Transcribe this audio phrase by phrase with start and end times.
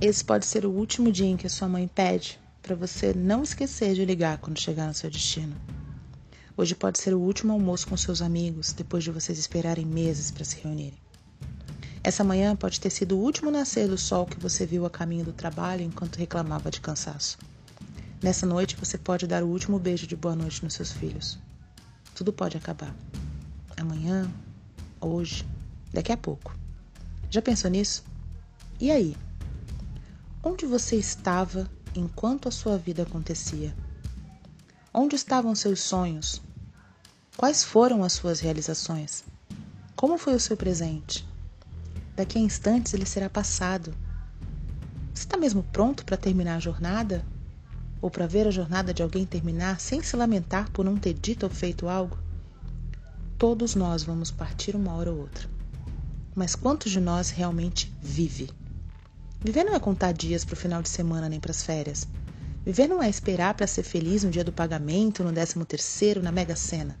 [0.00, 3.42] Esse pode ser o último dia em que a sua mãe pede para você não
[3.42, 5.56] esquecer de ligar quando chegar no seu destino.
[6.56, 10.44] Hoje pode ser o último almoço com seus amigos depois de vocês esperarem meses para
[10.44, 10.98] se reunirem.
[12.04, 15.24] Essa manhã pode ter sido o último nascer do sol que você viu a caminho
[15.24, 17.36] do trabalho enquanto reclamava de cansaço.
[18.22, 21.40] Nessa noite você pode dar o último beijo de boa noite nos seus filhos.
[22.14, 22.94] Tudo pode acabar.
[23.76, 24.30] Amanhã,
[25.00, 25.44] hoje,
[25.92, 26.56] daqui a pouco.
[27.28, 28.04] Já pensou nisso?
[28.80, 29.16] E aí?
[30.40, 33.74] Onde você estava enquanto a sua vida acontecia?
[34.94, 36.40] Onde estavam seus sonhos?
[37.36, 39.24] Quais foram as suas realizações?
[39.96, 41.28] Como foi o seu presente?
[42.14, 43.92] Daqui a instantes ele será passado.
[45.12, 47.24] Você está mesmo pronto para terminar a jornada?
[48.00, 51.42] Ou para ver a jornada de alguém terminar sem se lamentar por não ter dito
[51.42, 52.16] ou feito algo?
[53.36, 55.50] Todos nós vamos partir uma hora ou outra.
[56.32, 58.50] Mas quantos de nós realmente vive?
[59.40, 62.08] Viver não é contar dias para o final de semana nem para as férias.
[62.66, 66.32] Viver não é esperar para ser feliz no dia do pagamento, no décimo terceiro, na
[66.32, 66.98] mega sena.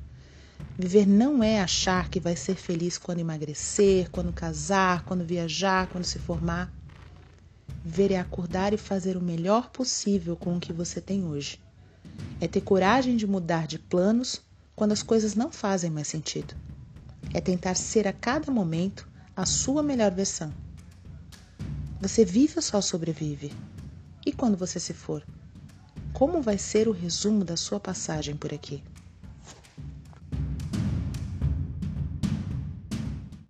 [0.78, 6.04] Viver não é achar que vai ser feliz quando emagrecer, quando casar, quando viajar, quando
[6.04, 6.72] se formar.
[7.84, 11.60] Viver é acordar e fazer o melhor possível com o que você tem hoje.
[12.40, 14.40] É ter coragem de mudar de planos
[14.76, 16.54] quando as coisas não fazem mais sentido.
[17.34, 20.52] É tentar ser a cada momento a sua melhor versão.
[22.00, 23.52] Você vive ou só sobrevive?
[24.24, 25.26] E quando você se for?
[26.12, 28.84] Como vai ser o resumo da sua passagem por aqui?